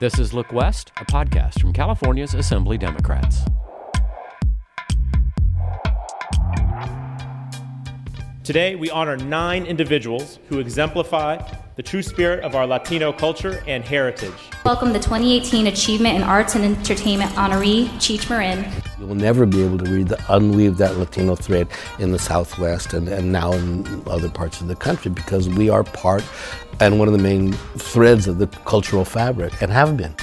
[0.00, 3.42] This is Look West, a podcast from California's Assembly Democrats.
[8.42, 11.38] Today, we honor nine individuals who exemplify
[11.76, 14.32] the true spirit of our Latino culture and heritage.
[14.64, 18.64] Welcome the 2018 Achievement in Arts and Entertainment honoree, Cheech Marin.
[19.04, 21.68] You will never be able to read the, unweave that Latino thread
[21.98, 25.84] in the Southwest and, and now in other parts of the country because we are
[25.84, 26.24] part
[26.80, 30.14] and one of the main threads of the cultural fabric and have been.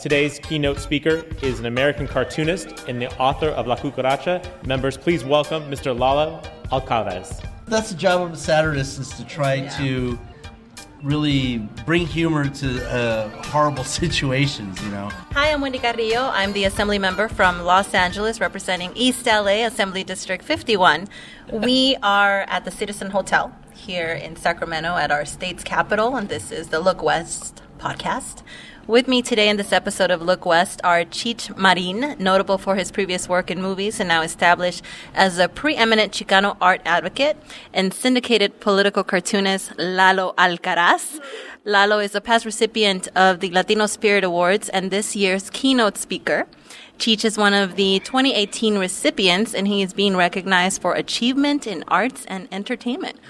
[0.00, 4.66] Today's keynote speaker is an American cartoonist and the author of La Cucaracha.
[4.66, 5.96] Members, please welcome Mr.
[5.96, 6.42] Lalo
[6.72, 7.46] Alcaraz.
[7.66, 9.70] That's the job of a satirist is to try yeah.
[9.76, 10.18] to
[11.02, 15.10] really bring humor to uh, horrible situations, you know.
[15.32, 16.30] Hi, I'm Wendy Carrillo.
[16.32, 21.08] I'm the assembly member from Los Angeles representing East LA Assembly District 51.
[21.52, 26.52] we are at the Citizen Hotel here in Sacramento at our state's capital, and this
[26.52, 28.42] is the Look West podcast.
[28.88, 32.90] With me today in this episode of Look West are Cheech Marin, notable for his
[32.90, 34.82] previous work in movies and now established
[35.14, 37.36] as a preeminent Chicano art advocate,
[37.72, 41.20] and syndicated political cartoonist Lalo Alcaraz.
[41.64, 46.48] Lalo is a past recipient of the Latino Spirit Awards and this year's keynote speaker.
[46.98, 51.84] Cheech is one of the 2018 recipients, and he is being recognized for achievement in
[51.86, 53.20] arts and entertainment.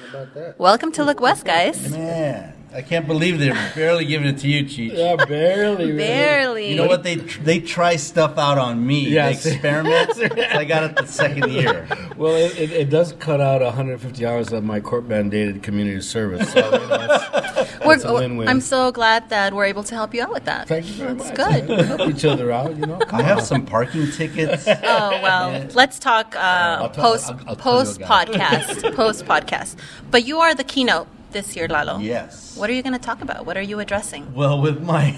[0.57, 1.91] Welcome to Look West, guys.
[1.91, 2.62] Man.
[2.75, 4.97] I can't believe they're barely giving it to you, Cheech.
[4.97, 5.87] Yeah, barely.
[5.87, 5.99] Really.
[5.99, 6.71] Barely.
[6.71, 7.03] You know what?
[7.03, 9.09] They they try stuff out on me.
[9.09, 9.45] Yes.
[9.45, 10.19] They experiment.
[10.55, 11.87] I got it the second year.
[12.17, 16.53] Well, it, it, it, does cut out 150 hours of my court mandated community service.
[16.53, 18.49] So, you know, it's, a win-win.
[18.49, 20.69] I'm so glad that we're able to help you out with that.
[20.69, 21.67] Thank you very That's much.
[21.67, 21.87] good.
[21.87, 22.99] help each other out, you know.
[22.99, 23.29] Come I on.
[23.29, 24.69] have some parking tickets.
[24.85, 25.69] Oh well, yeah.
[25.75, 28.95] let's talk uh, post I'll, I'll post podcast.
[28.95, 29.77] post podcast.
[30.11, 31.99] But you are the keynote this year, Lalo.
[31.99, 32.57] Yes.
[32.57, 33.47] What are you going to talk about?
[33.47, 34.35] What are you addressing?
[34.35, 35.17] Well, with my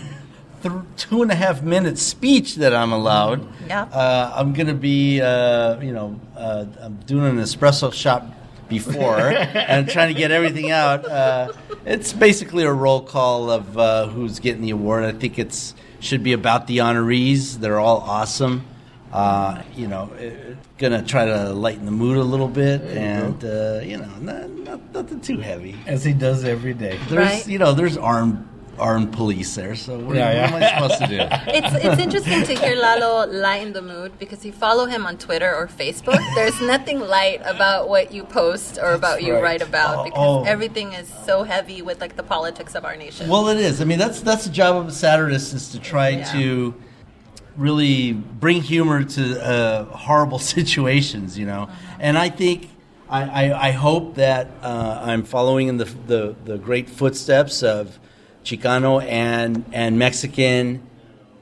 [0.63, 3.83] th- two and a half minute speech that I'm allowed, yeah.
[3.83, 8.27] Uh, I'm going to be, uh, you know, uh, I'm doing an espresso shot
[8.69, 11.05] before and trying to get everything out.
[11.05, 11.53] Uh,
[11.85, 15.05] it's basically a roll call of uh, who's getting the award.
[15.05, 17.61] I think it's should be about the honorees.
[17.61, 18.67] They're all awesome.
[19.15, 20.11] Uh, you know,
[20.77, 24.51] gonna try to lighten the mood a little bit, and you, uh, you know, not,
[24.51, 25.77] not, nothing too heavy.
[25.87, 26.99] As he does every day.
[27.09, 27.47] There's, right?
[27.47, 29.77] you know, there's armed armed police there.
[29.77, 30.53] So what, yeah, yeah.
[30.53, 31.21] what am I supposed to do?
[31.55, 35.55] It's it's interesting to hear Lalo lighten the mood because you follow him on Twitter
[35.55, 36.19] or Facebook.
[36.35, 40.51] There's nothing light about what you post or about you write about oh, because oh.
[40.51, 43.29] everything is so heavy with like the politics of our nation.
[43.29, 43.81] Well, it is.
[43.81, 46.33] I mean, that's that's the job of a satirist is to try yeah.
[46.33, 46.75] to
[47.57, 51.63] really bring humor to uh, horrible situations, you know.
[51.63, 51.97] Uh-huh.
[52.01, 52.71] And I think,
[53.09, 57.99] I, I, I hope that uh, I'm following in the, the, the, great footsteps of
[58.45, 60.87] Chicano and, and Mexican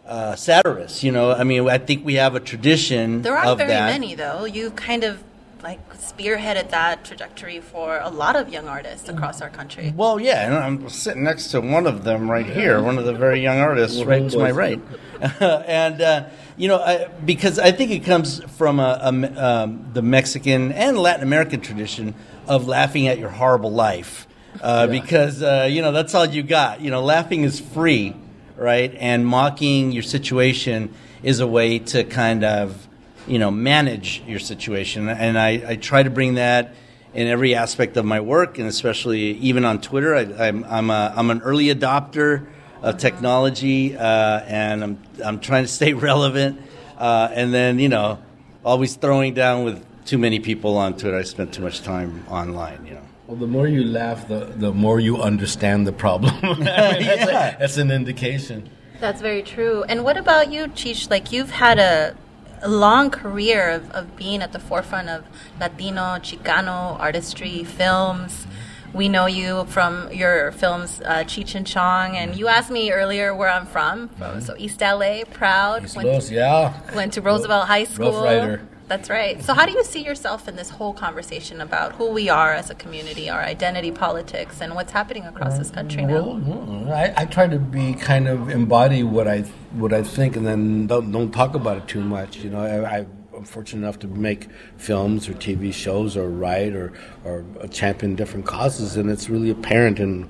[0.06, 1.02] uh, satirists.
[1.02, 3.22] You know, I mean, I think we have a tradition.
[3.22, 3.86] There aren't very that.
[3.86, 4.44] many, though.
[4.44, 5.22] You've kind of
[5.62, 9.92] like spearheaded that trajectory for a lot of young artists across our country.
[9.96, 13.12] Well, yeah, and I'm sitting next to one of them right here, one of the
[13.12, 14.80] very young artists right to my right.
[15.40, 16.24] and uh,
[16.56, 20.98] you know, I, because I think it comes from a, a, um, the Mexican and
[20.98, 22.14] Latin American tradition
[22.46, 24.26] of laughing at your horrible life,
[24.60, 25.00] uh, yeah.
[25.00, 26.80] because uh, you know that's all you got.
[26.80, 28.16] You know, laughing is free,
[28.56, 28.92] right?
[28.98, 30.92] And mocking your situation
[31.22, 32.88] is a way to kind of
[33.26, 36.74] you know manage your situation and I, I try to bring that
[37.14, 41.12] in every aspect of my work and especially even on twitter I, am I'm, a,
[41.16, 42.46] I'm an early adopter
[42.82, 46.60] of technology uh, and I'm, I'm trying to stay relevant
[46.98, 48.18] uh, and then you know
[48.64, 52.84] always throwing down with too many people on twitter i spent too much time online
[52.86, 56.34] you know well, the more you laugh, the, the more you understand the problem.
[56.42, 57.56] I mean, that's, yeah.
[57.56, 58.68] a, that's an indication.
[59.00, 59.84] That's very true.
[59.84, 61.08] And what about you, Cheech?
[61.08, 62.14] Like, you've had a a
[62.68, 65.24] long career of, of being at the forefront of
[65.60, 68.46] Latino, Chicano artistry, films.
[68.92, 73.34] We know you from your films, uh, Cheech and Chong, and you asked me earlier
[73.34, 74.10] where I'm from.
[74.40, 75.84] So East LA, proud.
[75.84, 76.74] East went, Los, yeah.
[76.94, 78.22] Went to Roosevelt High School.
[78.88, 79.42] That's right.
[79.42, 82.68] So, how do you see yourself in this whole conversation about who we are as
[82.68, 86.38] a community, our identity politics, and what's happening across this country now?
[86.38, 90.46] Well, I, I try to be kind of embody what I what I think, and
[90.46, 92.38] then don't don't talk about it too much.
[92.38, 96.92] You know, I, I'm fortunate enough to make films or TV shows or write or
[97.24, 100.28] or champion different causes, and it's really apparent in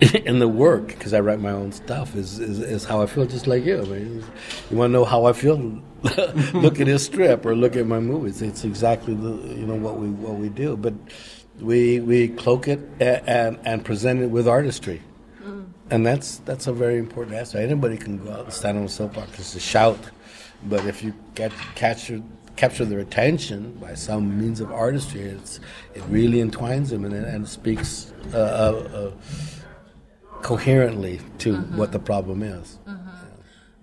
[0.24, 3.26] in the work because I write my own stuff is, is, is how I feel,
[3.26, 3.80] just like you.
[3.80, 4.24] I mean,
[4.70, 5.56] you want to know how I feel?
[6.54, 8.40] look at this strip or look at my movies.
[8.40, 10.94] It's exactly the you know what we what we do, but
[11.60, 15.02] we we cloak it and and present it with artistry.
[15.90, 17.62] And that's that's a very important aspect.
[17.62, 19.98] Anybody can go out and stand on a soapbox to shout,
[20.64, 22.22] but if you get capture
[22.56, 25.60] capture their attention by some means of artistry, it's
[25.94, 29.10] it really entwines them and, and speaks uh, uh, uh,
[30.42, 32.78] coherently to what the problem is.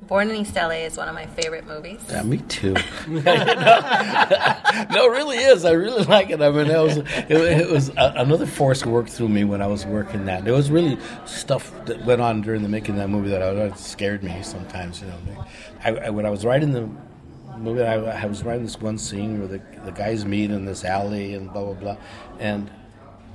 [0.08, 2.00] Born in East LA is one of my favorite movies.
[2.10, 2.74] Yeah, me too.
[3.08, 5.66] no, it really is.
[5.66, 6.42] I really like it.
[6.42, 9.68] I mean, it was it, it was a, another force worked through me when I
[9.68, 10.46] was working that.
[10.46, 13.54] There was really stuff that went on during the making of that movie that, I,
[13.54, 15.02] that scared me sometimes.
[15.02, 15.46] You know,
[15.84, 16.88] I, I, when I was writing the
[17.58, 20.86] movie, I, I was writing this one scene where the the guys meet in this
[20.86, 21.98] alley and blah blah blah,
[22.40, 22.70] and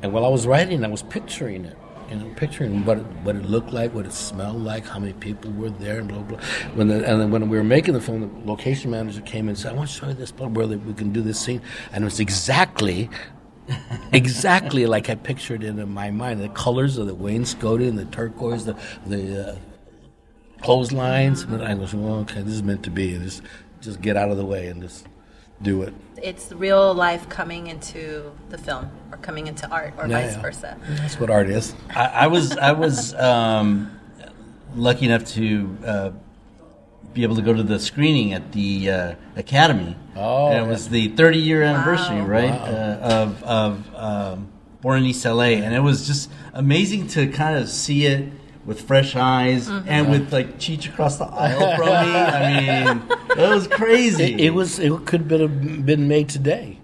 [0.03, 1.77] and while I was writing, I was picturing it.
[2.11, 5.13] You know, picturing what it, what it looked like, what it smelled like, how many
[5.13, 6.41] people were there, and blah blah.
[6.75, 9.57] When the, and then when we were making the film, the location manager came and
[9.57, 11.63] said, "I want to show you this part where we can do this scene,"
[11.93, 13.09] and it was exactly,
[14.13, 16.41] exactly like I pictured it in my mind.
[16.41, 18.77] The colors of the wainscoting, and the turquoise, the
[19.07, 19.57] the uh,
[20.63, 23.17] clotheslines, and I was, well, okay, this is meant to be.
[23.19, 23.43] Just
[23.81, 25.07] just get out of the way and just
[25.63, 25.95] do it.
[26.23, 30.43] It's real life coming into the film or coming into art or Yeah, vice yeah.
[30.43, 30.79] versa.
[30.89, 31.75] That's what art is.
[31.95, 33.91] I, I was I was um,
[34.75, 36.11] lucky enough to uh,
[37.15, 39.97] be able to go to the screening at the uh, Academy.
[40.17, 42.27] Oh, and it was the 30 year anniversary, Wow.
[42.27, 42.65] right, Wow.
[42.67, 44.49] uh, of of um,
[44.83, 48.31] Born in East LA, and it was just amazing to kind of see it
[48.71, 49.89] with fresh eyes mm-hmm.
[49.89, 51.93] and with like Cheech across the aisle from me.
[51.93, 53.03] I mean,
[53.37, 54.33] it was crazy.
[54.35, 54.79] It, it was.
[54.79, 56.79] It could have been made today.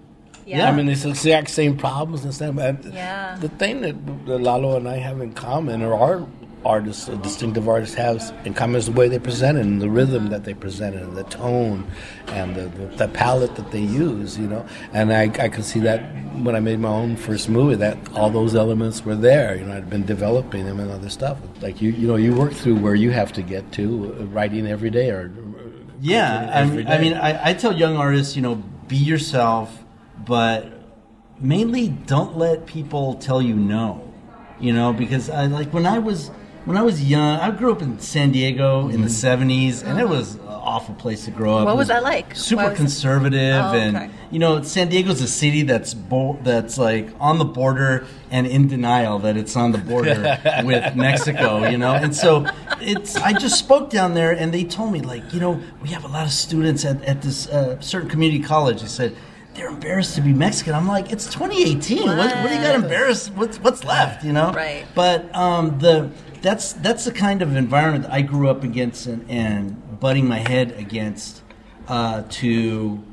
[0.45, 0.69] Yeah.
[0.69, 2.55] I mean, it's the exact same problems and stuff.
[2.55, 3.37] But Yeah.
[3.39, 6.27] The thing that, that Lalo and I have in common, are our
[6.65, 9.89] artists, uh, distinctive artists, have in common is the way they present it, and the
[9.89, 11.89] rhythm that they present it, and the tone,
[12.27, 14.37] and the, the, the palette that they use.
[14.37, 16.01] You know, and I, I could see that
[16.43, 19.55] when I made my own first movie, that all those elements were there.
[19.55, 21.37] You know, I'd been developing them and other stuff.
[21.61, 24.67] Like you, you know, you work through where you have to get to, uh, writing
[24.67, 25.31] every day, or
[26.01, 28.55] Yeah, I mean, I mean, I, I tell young artists, you know,
[28.87, 29.83] be yourself,
[30.25, 30.71] but
[31.39, 34.03] mainly don't let people tell you no.
[34.59, 36.31] You know, because I like when I was
[36.67, 40.07] when I was young, I grew up in San Diego in the '70s, and it
[40.07, 41.65] was an awful place to grow up.
[41.65, 42.35] What It was that like?
[42.35, 43.79] Super was conservative, Oh, okay.
[43.81, 48.45] and you know, San Diego's a city that's bo- that's like on the border and
[48.45, 51.65] in denial that it's on the border with Mexico.
[51.67, 52.45] You know, and so
[52.81, 53.15] it's.
[53.15, 56.09] I just spoke down there, and they told me like, you know, we have a
[56.09, 58.81] lot of students at at this uh, certain community college.
[58.81, 59.15] They said.
[59.53, 60.75] They're embarrassed to be Mexican.
[60.75, 62.05] I'm like, it's 2018.
[62.05, 63.33] What, what do you got embarrassed?
[63.33, 64.23] What's what's left?
[64.23, 64.85] You know, Right.
[64.93, 66.11] But um, the
[66.41, 70.39] that's that's the kind of environment that I grew up against and, and butting my
[70.39, 71.41] head against
[71.87, 73.03] uh, to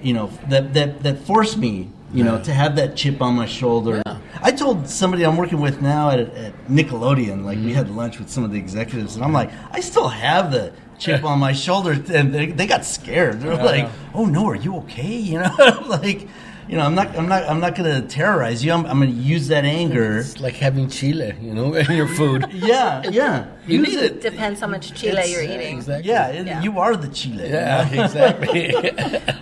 [0.00, 3.46] you know that that that forced me you know to have that chip on my
[3.46, 4.02] shoulder.
[4.44, 8.28] I told somebody I'm working with now at, at Nickelodeon, like we had lunch with
[8.28, 11.92] some of the executives, and I'm like, I still have the chip on my shoulder,
[11.92, 13.40] and they, they got scared.
[13.40, 16.28] They're like, "Oh no, are you okay?" You know, like.
[16.72, 17.08] You know, I'm not.
[17.18, 17.42] I'm not.
[17.50, 18.72] I'm not going to terrorize you.
[18.72, 20.10] I'm, I'm going to use that anger.
[20.24, 22.40] It's like having chile, you know, in your food.
[22.72, 23.34] Yeah, yeah.
[23.66, 24.12] You Use need it.
[24.22, 25.76] Depends how much chile It's- you're yeah, eating.
[25.76, 26.08] Exactly.
[26.12, 26.62] Yeah, it, Yeah.
[26.66, 27.46] you are the chile.
[27.50, 28.64] Yeah, exactly.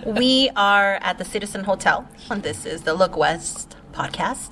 [0.21, 1.97] We are at the Citizen Hotel,
[2.29, 4.49] and this is the Look West podcast.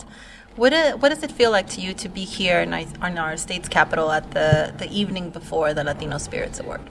[0.56, 3.18] What, uh, what does it feel like to you to be here in, our- in
[3.26, 6.82] our state's capital at the, the evening before the Latino Spirits Award?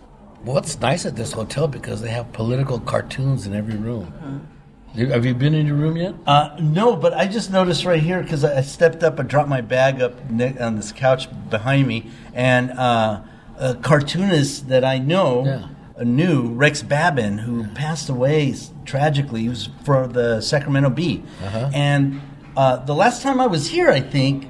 [0.45, 4.07] well, it's nice at this hotel because they have political cartoons in every room.
[4.23, 4.58] You-
[4.97, 6.15] Have you been in your room yet?
[6.27, 9.49] Uh, no, but I just noticed right here because I I stepped up, and dropped
[9.49, 13.21] my bag up on this couch behind me, and uh,
[13.59, 15.67] a cartoonist that I know Yeah.
[16.01, 18.55] uh, knew, Rex Babin, who passed away
[18.85, 19.43] tragically.
[19.43, 21.23] He was for the Sacramento Bee.
[21.45, 21.71] Uh-huh.
[21.75, 22.21] And
[22.57, 24.49] uh, the last time I was here, I think,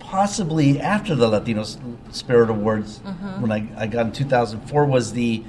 [0.00, 1.64] possibly after the Latino
[2.10, 2.98] Spirit Awards,
[3.38, 5.44] when I, I got in 2004, was the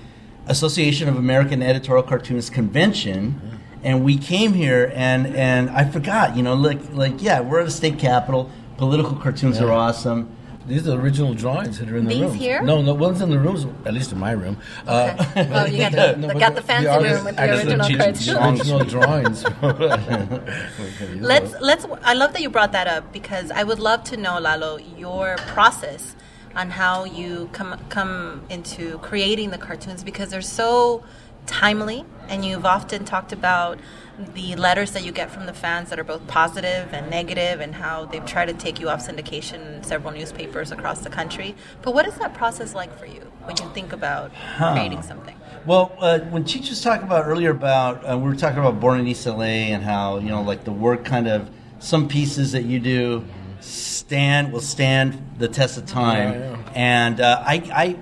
[0.48, 3.40] Association of American Editorial Cartoonists Convention.
[3.84, 7.68] And we came here, and, and I forgot, you know, like, like yeah, we're at
[7.68, 8.50] a state capitol.
[8.78, 10.36] Political cartoons are awesome.
[10.68, 12.34] These are original drawings that are in the These room.
[12.36, 12.62] here?
[12.62, 14.58] No, no, one's in the rooms, at least in my room.
[14.86, 17.50] Uh, Oh, you got the, no, the, but got the fancy artist- room with the
[17.50, 18.30] original the cartoons.
[18.62, 19.44] original drawings.
[21.22, 21.86] Let's let's.
[22.04, 25.38] I love that you brought that up because I would love to know, Lalo, your
[25.48, 26.16] process
[26.56, 31.04] on how you come come into creating the cartoons because they're so
[31.50, 33.80] timely, and you've often talked about
[34.36, 37.76] the letters that you get from the fans that are both positive and negative, and
[37.76, 41.56] how they've tried to take you off syndication in several newspapers across the country.
[41.82, 45.36] But what is that process like for you when you think about creating something?
[45.66, 49.00] Well, uh, when Cheech was talking about earlier about uh, we were talking about Born
[49.00, 52.64] in East LA and how you know like the work kind of some pieces that
[52.64, 53.26] you do
[53.62, 56.34] stand will stand the test of time.
[56.34, 56.72] Yeah, yeah.
[56.76, 57.56] And uh, I,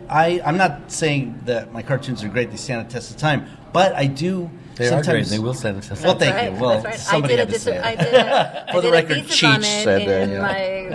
[0.10, 3.18] I, I, I'm not saying that my cartoons are great; they stand the test of
[3.18, 3.48] time.
[3.74, 4.50] But I do.
[4.76, 5.38] They are sometimes, great.
[5.38, 6.04] They will stand the test.
[6.04, 6.60] Well, thank Right, you.
[6.60, 6.96] Well, right.
[6.96, 7.86] somebody I did had a to say dis- it.
[7.86, 10.42] I did a, For I the did record, thesis Cheech said in that, yeah.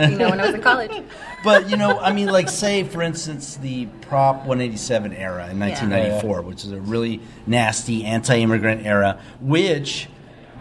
[0.06, 1.02] my, you know, when I was in college.
[1.44, 6.42] but you know, I mean, like say for instance the Prop 187 era in 1994,
[6.42, 10.08] which is a really nasty anti-immigrant era, which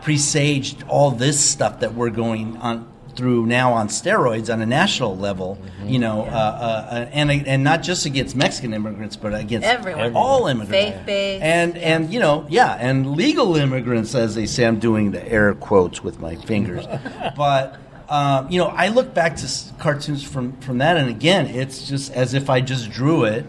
[0.01, 2.90] presaged all this stuff that we're going on
[3.21, 5.59] through now on steroids on a national level.
[5.85, 10.13] You know, uh, uh, and and not just against Mexican immigrants, but against Everyone.
[10.15, 11.43] all immigrants, Faith-based.
[11.43, 14.65] and and you know, yeah, and legal immigrants, as they say.
[14.65, 16.85] I'm doing the air quotes with my fingers,
[17.37, 17.77] but.
[18.09, 21.87] Um, you know, I look back to s- cartoons from, from that, and again, it's
[21.87, 23.45] just as if I just drew it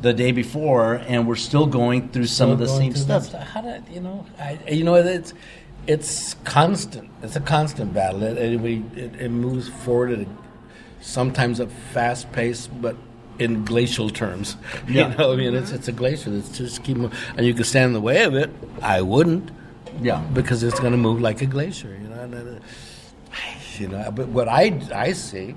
[0.00, 3.42] the day before, and we're still going through some of the same through that stuff.
[3.46, 4.24] How did you know?
[4.38, 5.34] I, you know, it's
[5.86, 7.10] it's constant.
[7.22, 8.22] It's a constant battle.
[8.22, 10.26] It, it, we, it, it moves forward at a,
[11.00, 12.96] sometimes a fast pace, but
[13.38, 14.56] in glacial terms.
[14.88, 15.10] Yeah.
[15.10, 16.32] You know, I mean, it's it's a glacier.
[16.32, 18.50] It's just keep moving, and you can stand in the way of it.
[18.82, 19.50] I wouldn't.
[20.00, 20.20] Yeah.
[20.34, 21.96] because it's going to move like a glacier.
[22.00, 22.60] You know, and, uh,
[23.78, 24.10] you know.
[24.10, 25.54] But what I I see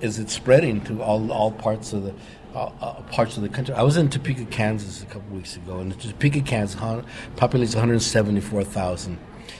[0.00, 2.14] is it spreading to all all parts of the
[2.54, 3.74] uh, uh, parts of the country.
[3.74, 7.04] I was in Topeka, Kansas, a couple weeks ago, and Topeka, Kansas, hun-
[7.36, 9.18] populates 174,000.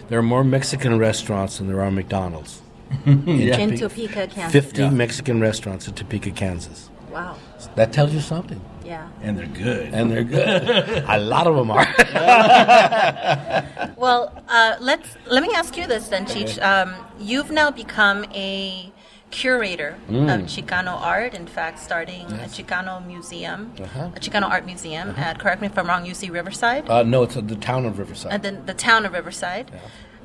[0.08, 2.60] There are more Mexican restaurants than there are McDonald's.
[3.06, 4.52] In Topeka, Kansas.
[4.52, 6.90] 50 Mexican restaurants in Topeka, Kansas.
[7.10, 7.36] Wow.
[7.74, 8.60] That tells you something.
[8.84, 9.08] Yeah.
[9.22, 9.94] And they're good.
[9.94, 11.04] And they're good.
[11.08, 11.86] a lot of them are.
[13.96, 16.60] Well, uh, let's let me ask you this then, Cheech.
[16.60, 18.92] Um, you've now become a
[19.32, 21.32] curator of Chicano art.
[21.34, 22.38] In fact, starting Mm.
[22.38, 22.46] Yes.
[22.46, 24.10] a Chicano museum, Uh-huh.
[24.16, 27.36] a Chicano art museum at correct me if I'm wrong, UC Riverside, uh, no, it's
[27.36, 28.30] uh, the town of Riverside.
[28.34, 29.66] and then the town of Riverside.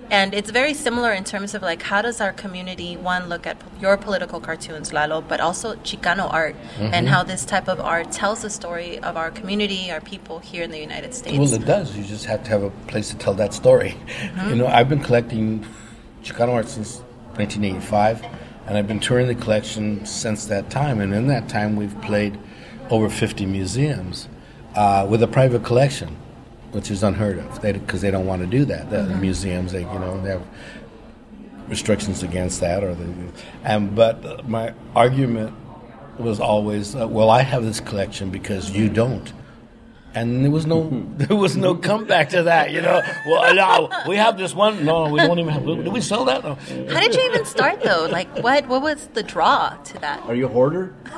[0.09, 3.57] And it's very similar in terms of like how does our community one look at
[3.83, 6.93] your political cartoons, Lalo, but also Chicano art Mm-hmm.
[6.95, 10.63] and how this type of art tells the story of our community, our people here
[10.67, 11.37] in the United States.
[11.41, 11.87] Well, it does.
[11.97, 13.91] You just have to have a place to tell that story.
[14.49, 15.45] You know, I've been collecting
[16.23, 16.89] Chicano art since
[17.35, 18.23] 1985,
[18.67, 20.99] and I've been touring the collection since that time.
[20.99, 22.37] And in that time, we've played
[22.89, 24.27] over 50 museums
[24.75, 26.17] uh, with a private collection,
[26.71, 27.61] which is unheard of.
[27.61, 28.89] Because they, don't want to do that.
[28.89, 30.45] The museums, they you know, they have
[31.69, 33.13] restrictions against that, or the
[33.63, 35.53] and but my argument
[36.17, 39.31] was always, uh, well, I have this collection because you don't.
[40.13, 43.01] And there was no, there was no comeback to that, you know.
[43.27, 44.83] Well, no, we have this one.
[44.83, 45.65] No, we don't even have.
[45.65, 46.43] Do we sell that?
[46.43, 46.55] No.
[46.91, 48.07] How did you even start though?
[48.09, 50.93] Like, what what was the draw to that Are you a hoarder?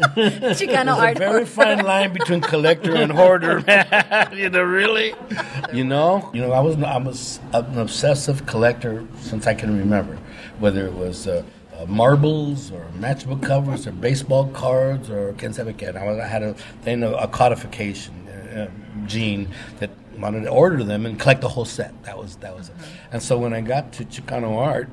[0.00, 1.16] Chicano There's art?
[1.16, 4.30] a very fine line between collector and hoarder, man.
[4.32, 5.14] you know, really.
[5.72, 10.16] You know, you know, I was I was an obsessive collector since I can remember,
[10.58, 11.26] whether it was.
[11.26, 11.42] Uh,
[11.86, 15.94] marbles or matchbook covers or baseball cards or sabe qué.
[15.94, 18.68] I, had a thing, a codification uh,
[19.06, 22.02] gene that wanted to order them and collect the whole set.
[22.04, 22.74] That was that was it.
[23.12, 24.88] And so when I got to Chicano art,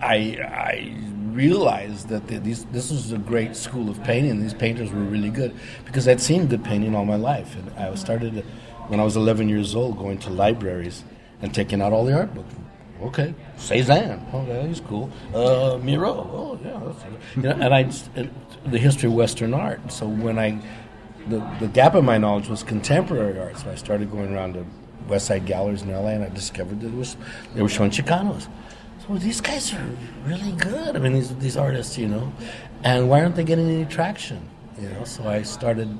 [0.00, 0.96] I, I
[1.32, 4.40] realized that the, these, this was a great school of painting.
[4.40, 7.54] These painters were really good because I'd seen good painting all my life.
[7.56, 8.44] And I started
[8.88, 11.04] when I was 11 years old going to libraries
[11.42, 12.54] and taking out all the art books.
[13.02, 14.26] Okay, Cezanne.
[14.32, 15.10] Oh, yeah, he's cool.
[15.34, 16.10] Uh, Miro.
[16.10, 16.92] Oh, yeah.
[17.36, 17.90] You know, and I
[18.66, 19.90] the history of Western art.
[19.90, 20.60] So when I
[21.28, 23.58] the, the gap in my knowledge was contemporary art.
[23.58, 24.66] So I started going around to
[25.08, 27.16] West Side galleries in LA, and I discovered that was
[27.54, 28.48] they were showing Chicanos.
[29.06, 29.90] So these guys are
[30.24, 30.96] really good.
[30.96, 32.32] I mean, these these artists, you know,
[32.84, 34.48] and why aren't they getting any traction?
[34.80, 35.96] You know, so I started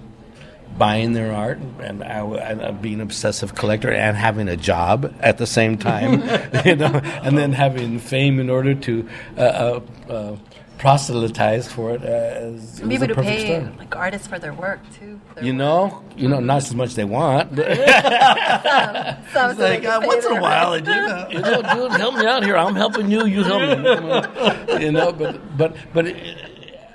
[0.79, 4.57] buying their art and, I, w- and uh, being an obsessive collector and having a
[4.57, 6.23] job at the same time,
[6.65, 10.37] you know, and then having fame in order to uh, uh, uh,
[10.79, 12.03] proselytize for it.
[12.03, 13.77] Uh, as, it Be able to pay start.
[13.79, 15.21] like artists for their work too.
[15.35, 15.59] Their You work.
[15.59, 17.55] know, you know, not as much they want.
[17.55, 17.67] But,
[19.33, 22.15] Some, so they Like, uh, once in a while, I do you know, dude, help
[22.15, 22.57] me out here.
[22.57, 23.27] I'm helping you.
[23.27, 24.85] You help me.
[24.85, 26.07] You know, but but but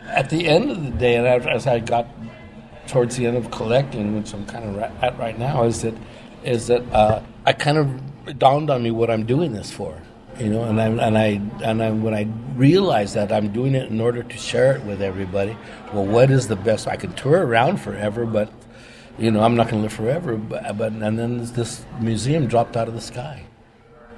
[0.10, 2.08] at the end of the day, and as- as I got
[2.88, 5.94] towards the end of collecting, which I'm kind of at right now, is that
[6.44, 10.02] is that uh, I kind of dawned on me what I'm doing this for.
[10.40, 13.90] You know, and I and I and I when I realized that I'm doing it
[13.90, 15.58] in order to share it with everybody.
[15.94, 16.88] Well, what is the best?
[16.88, 18.52] I could tour around forever, but
[19.18, 20.36] you know, I'm not going to live forever.
[20.36, 23.46] But, but and then this, this museum dropped out of the sky.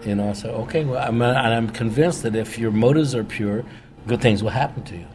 [0.06, 3.24] You know, I said, okay, well, I'm, and I'm convinced that if your motives are
[3.24, 3.66] pure,
[4.06, 5.08] good things will happen to you.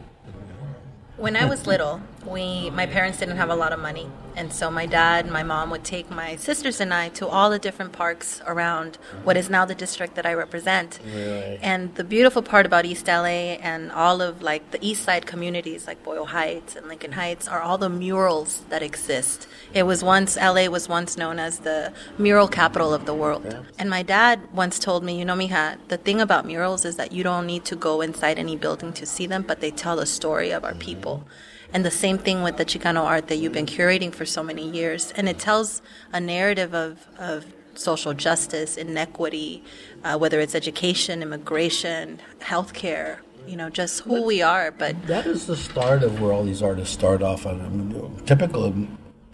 [1.17, 4.71] When I was little, we my parents didn't have a lot of money, and so
[4.71, 7.91] my dad and my mom would take my sisters and I to all the different
[7.91, 10.99] parks around what is now the district that I represent.
[11.05, 11.59] Really?
[11.61, 15.87] And the beautiful part about East LA and all of like the East Side communities
[15.87, 19.47] like Boyle Heights and Lincoln Heights are all the murals that exist.
[19.73, 23.45] It was once LA was once known as the mural capital of the world.
[23.45, 23.63] yeah.
[23.77, 27.11] And my dad once told me, you know, mija, the thing about murals is that
[27.11, 30.05] you don't need to go inside any building to see them, but they tell the
[30.05, 30.79] story of our mm-hmm.
[30.79, 31.27] people.
[31.73, 34.69] And the same thing with the Chicano art that you've been curating for so many
[34.69, 35.11] years.
[35.15, 39.63] And it tells a narrative of, of social justice, inequity,
[40.03, 44.71] uh, whether it's education, immigration, healthcare, you know, just who we are.
[44.71, 47.45] But That is the start of where all these artists start off.
[47.45, 47.59] on.
[47.59, 48.71] I mean, typical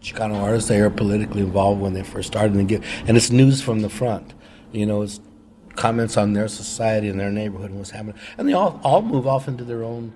[0.01, 3.62] Chicano artists, they are politically involved when they first started, and, give, and it's news
[3.62, 4.34] from the front.
[4.72, 5.19] You know, it's
[5.75, 9.25] comments on their society and their neighborhood and what's happening, and they all all move
[9.27, 10.13] off into their own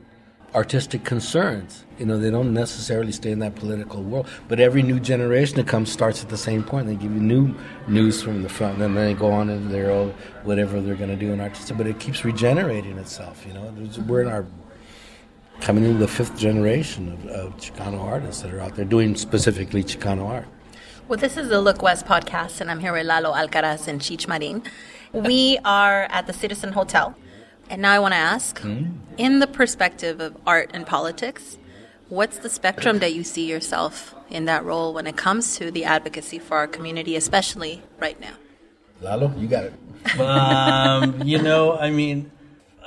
[0.55, 1.83] artistic concerns.
[1.97, 4.27] You know, they don't necessarily stay in that political world.
[4.47, 6.87] But every new generation that comes starts at the same point.
[6.87, 7.55] They give you new
[7.87, 11.09] news from the front, and then they go on into their own whatever they're going
[11.09, 11.77] to do in artistic.
[11.77, 13.45] But it keeps regenerating itself.
[13.47, 13.73] You know,
[14.07, 14.45] we're in our
[15.61, 19.83] coming into the fifth generation of, of Chicano artists that are out there doing specifically
[19.83, 20.47] Chicano art.
[21.07, 24.27] Well, this is the Look West podcast, and I'm here with Lalo Alcaraz and Cheech
[24.27, 24.63] Marin.
[25.11, 27.15] We are at the Citizen Hotel,
[27.69, 28.61] and now I want to ask,
[29.17, 31.57] in the perspective of art and politics,
[32.09, 35.85] what's the spectrum that you see yourself in that role when it comes to the
[35.85, 38.33] advocacy for our community, especially right now?
[39.01, 40.19] Lalo, you got it.
[40.19, 42.31] um, you know, I mean,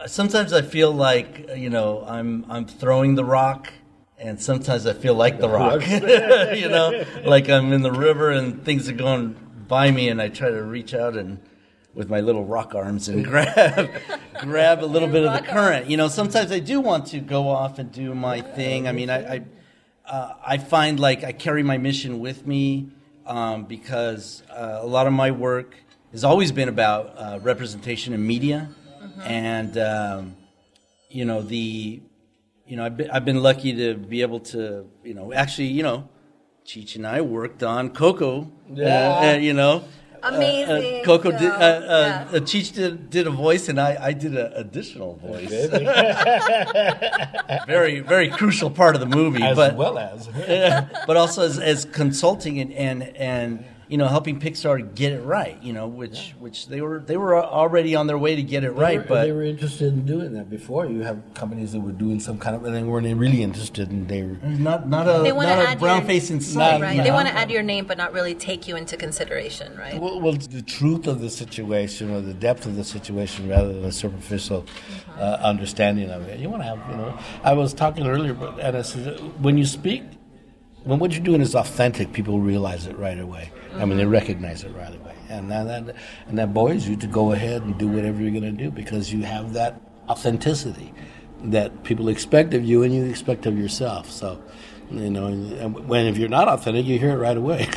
[0.06, 3.72] sometimes I feel like you know I'm I'm throwing the rock,
[4.18, 5.86] and sometimes I feel like the rock.
[6.56, 10.28] you know, like I'm in the river and things are going by me, and I
[10.28, 11.40] try to reach out and
[11.96, 13.90] with my little rock arms and grab
[14.40, 15.90] grab a little bit of the current.
[15.90, 18.86] You know, sometimes I do want to go off and do my thing.
[18.86, 19.34] I mean, I.
[19.36, 19.42] I
[20.08, 22.90] uh, I find like I carry my mission with me
[23.26, 25.74] um, because uh, a lot of my work
[26.12, 28.68] has always been about uh, representation in media,
[29.24, 30.36] and um,
[31.10, 32.00] you know the
[32.68, 35.82] you know I've been, I've been lucky to be able to you know actually you
[35.82, 36.08] know
[36.64, 39.32] Cheech and I worked on Coco, Yeah.
[39.34, 39.82] uh, you know.
[40.22, 41.50] Amazing Uh, Coco did.
[41.50, 42.28] Uh, film, uh, yeah.
[42.32, 45.50] uh, Cheech did, did a voice, and I, I did an additional voice.
[47.66, 49.42] very, very crucial part of the movie.
[49.42, 50.26] As but well as.
[51.06, 55.62] but also as, as consulting and, and and you know helping Pixar get it right.
[55.62, 58.74] You know, which which they were they were already on their way to get it
[58.74, 60.86] They right, were- but they were interested in doing that before.
[60.86, 64.08] You have companies that were doing some kind of, and they weren't really interested, and
[64.08, 64.36] they were.
[64.42, 66.80] not not a They want to not a add brown your, face inside.
[66.82, 66.96] right?
[66.96, 70.00] you They want to add your name, but not really take you into consideration, right?
[70.00, 73.84] Well, well, the truth of the situation or the depth of the situation rather than
[73.84, 74.66] a superficial
[75.18, 76.38] uh, understanding of it.
[76.40, 77.18] You want to have, you know.
[77.42, 80.02] I was talking earlier, but and I said, when you speak,
[80.86, 83.52] when what you're doing is authentic, people realize it right away.
[83.74, 85.94] I mean, they recognize it right away, and that,
[86.28, 89.12] and that buoys you to go ahead and do whatever you're going to do because
[89.12, 90.94] you have that authenticity
[91.42, 94.10] that people expect of you and you expect of yourself.
[94.10, 94.42] So.
[94.88, 97.68] You know, and when if you're not authentic, you hear it right away.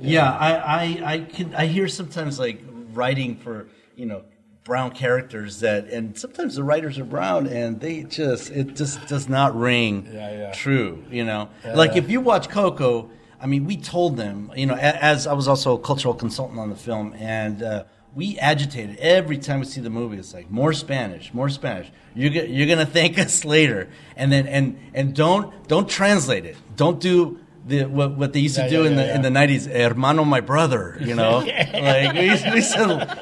[0.00, 4.22] Yeah, I, I, I can I hear sometimes like writing for you know
[4.70, 9.28] brown characters that and sometimes the writers are brown and they just it just does
[9.28, 10.52] not ring Yeah, yeah.
[10.52, 11.48] true you know?
[11.74, 15.48] Like if you watch Coco I mean we told them you know as I was
[15.48, 18.96] also a cultural consultant on the film and uh, we agitated.
[18.98, 21.90] Every time we see the movie it's like more Spanish more Spanish.
[22.14, 23.88] You're go- you're gonna thank us later.
[24.14, 26.56] And then and and don't don't translate it.
[26.76, 29.22] Don't do the, what, what they used to Yeah, do yeah, in the yeah, in
[29.22, 30.96] the nineties, hermano, my brother.
[31.00, 31.38] You know,
[31.72, 33.18] like we used, we used to,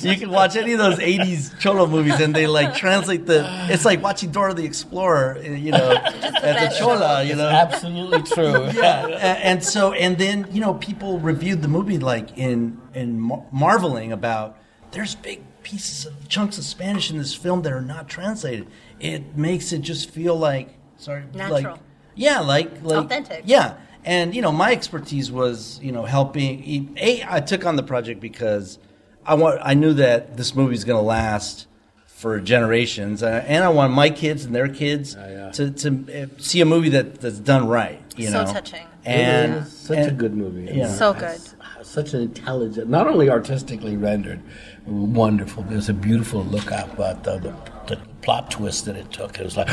[0.00, 3.44] you can watch any of those eighties cholo movies, and they like translate the.
[3.68, 5.42] It's like watching Dora the Explorer.
[5.42, 5.90] You know,
[6.42, 7.22] as a chola.
[7.24, 8.66] You know, Absolutely true.
[8.74, 9.06] yeah.
[9.42, 14.12] And so, and then you know, people reviewed the movie like in in mar- marveling
[14.12, 14.56] about.
[14.92, 18.66] There's big pieces of chunks of Spanish in this film that are not translated.
[18.98, 21.78] It makes it just feel like sorry, like Natural.
[22.20, 23.42] Yeah, like like Authentic.
[23.46, 26.96] Yeah, and you know, my expertise was you know helping.
[26.98, 28.78] A, I took on the project because
[29.24, 29.58] I want.
[29.62, 31.66] I knew that this movie is going to last
[32.04, 35.50] for generations, uh, and I want my kids and their kids yeah.
[35.52, 35.88] to to
[36.22, 38.02] uh, see a movie that that's done right.
[38.16, 38.86] You So know, touching.
[39.06, 40.70] and It is such a good movie.
[40.74, 40.92] Yeah.
[40.92, 41.40] So good.
[41.82, 44.40] Such an intelligent, not only artistically rendered,
[44.84, 45.62] wonderful.
[45.62, 47.54] There's a beautiful look up at the, the,
[47.86, 49.40] the plot twist that it took.
[49.40, 49.68] It was like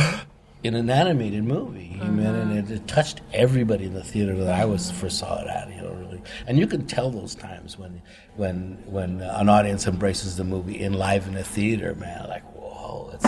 [0.64, 2.60] in an animated movie, you mean, and uh-huh.
[2.60, 5.70] it, it touched everybody in the theater that I was first saw it at.
[5.70, 8.02] You know, really, and you can tell those times when
[8.36, 12.28] when when an audience embraces the movie in live in a theater, man.
[12.28, 13.26] Like whoa, it's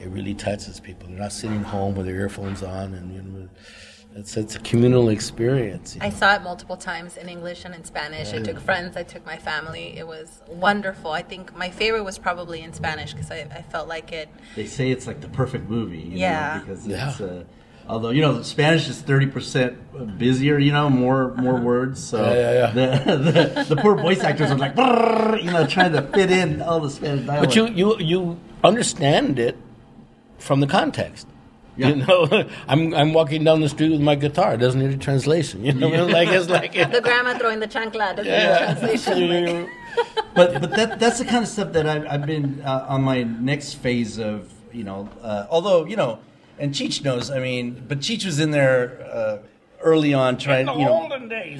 [0.00, 1.08] it really touches people.
[1.08, 3.48] They're not sitting home with their earphones on, and you know,
[4.16, 5.94] it's it's a communal experience.
[5.94, 8.32] you I saw it multiple times in English and in Spanish.
[8.34, 9.96] I took friends, I took my family.
[9.96, 11.12] It was wonderful.
[11.12, 14.28] I think my favorite was probably in Spanish because I, I felt like it.
[14.56, 15.98] They say it's like the perfect movie.
[15.98, 16.54] You Yeah.
[16.56, 17.08] Know, because Yeah.
[17.10, 17.20] it's.
[17.20, 17.44] Uh,
[17.88, 19.76] Although you know, Spanish is thirty percent
[20.16, 20.58] busier.
[20.58, 21.64] You know, more more Uh-huh.
[21.64, 22.04] words.
[22.04, 24.76] So Yeah, yeah, The, the the poor voice actors are like,
[25.42, 27.48] you know, trying to fit in all the Spanish dialect.
[27.48, 29.56] But you, you you understand it
[30.38, 31.26] from the context.
[31.76, 31.88] Yeah.
[31.88, 34.54] You know, I'm I'm walking down the street with my guitar.
[34.54, 35.64] It doesn't need a translation.
[35.64, 38.74] You know, like it's like The grandma throwing the chancla doesn't yeah.
[38.74, 39.70] need translation.
[40.34, 43.22] but but that that's the kind of stuff that I've, I've been uh, on my
[43.22, 46.18] next phase of you know uh, although you know
[46.58, 49.38] and Cheech knows I mean but Cheech was in there uh,
[49.80, 51.08] early on trying you know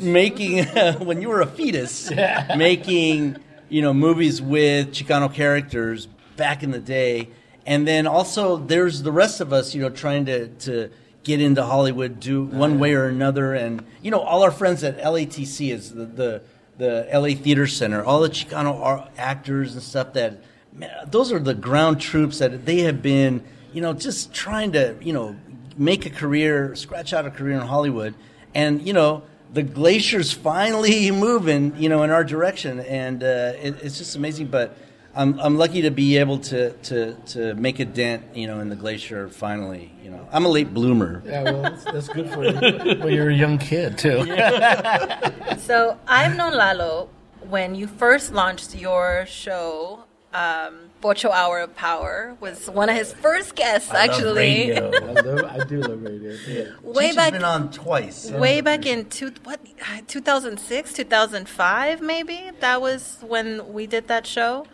[0.01, 0.64] making
[1.05, 2.11] when you were a fetus
[2.57, 3.37] making
[3.68, 7.31] you know movies with Chicano characters back in the day
[7.70, 10.90] and then also there's the rest of us you know trying to to
[11.22, 14.98] get into Hollywood do one way or another and you know all our friends at
[14.98, 16.42] LATC is the, the
[16.80, 21.54] the LA Theater Center, all the Chicano actors and stuff that, man, those are the
[21.54, 25.37] ground troops that they have been, you know, just trying to, you know,
[25.76, 28.14] make a career, scratch out a career in Hollywood.
[28.54, 32.80] And, you know, the glacier's finally moving, you know, in our direction.
[32.80, 34.46] And uh, it, it's just amazing.
[34.46, 34.76] But
[35.14, 38.68] I'm, I'm lucky to be able to, to, to make a dent, you know, in
[38.68, 39.92] the glacier finally.
[40.03, 41.23] You know, I'm a late bloomer.
[41.27, 42.99] Yeah, well, that's, that's good for you.
[43.01, 44.25] Well, you're a young kid too.
[45.61, 47.09] So I've known Lalo
[47.49, 50.05] when you first launched your show.
[50.33, 54.77] Um, Pocho Hour of Power was one of his first guests, actually.
[54.77, 56.37] I, love, I do love radio.
[56.46, 56.64] Yeah.
[56.83, 58.31] Way Cheech back, been on twice.
[58.31, 59.61] way back in two, what,
[60.09, 62.51] 2006, 2005, maybe.
[62.61, 64.66] That was when we did that show.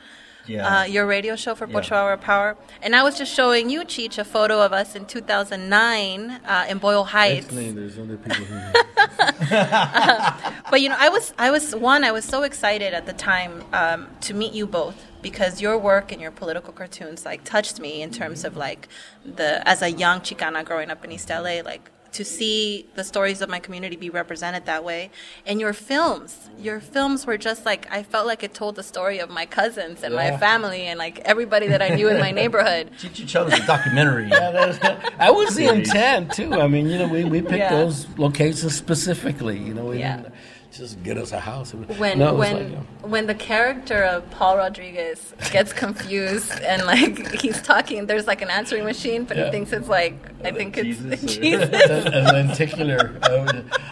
[0.47, 0.81] Yeah.
[0.81, 1.83] uh, your radio show for Yeah.
[1.93, 2.57] Hour Power.
[2.83, 6.79] And I was just showing you, Cheech, a photo of us in 2009 uh, in
[6.79, 7.47] Boyle Heights.
[7.47, 8.57] Explain, there's other people who.
[10.71, 12.05] But you know, I was, I was one.
[12.05, 16.13] I was so excited at the time um, to meet you both because your work
[16.13, 18.89] and your political cartoons like touched me in terms of like
[19.25, 23.43] the as a young Chicana growing up in East LA, like to see the stories
[23.43, 25.11] of my community be represented that way.
[25.45, 29.19] And your films, your films were just like I felt like it told the story
[29.19, 32.91] of my cousins and my family and like everybody that I knew in my neighborhood.
[32.99, 34.29] Cheech Chong is a documentary.
[34.31, 36.55] that was the intent too.
[36.55, 37.77] I mean, you know, we, we picked Yeah.
[37.85, 39.59] those locations specifically.
[39.59, 40.17] You know, we Yeah.
[40.17, 40.35] didn't
[40.79, 41.73] just get us a house.
[41.75, 46.85] when No, when like, you know, when the character of Paul Rodriguez gets confused and
[46.85, 50.77] like he's talking, there's like an answering machine, but he thinks it's like I think
[50.77, 51.71] it's Jesus or- Jesus.
[51.91, 53.19] a, a lenticular.